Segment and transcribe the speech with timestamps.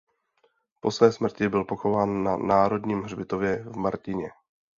[0.81, 4.29] Po své smrti byl pochován na Národním hřbitově v Martině.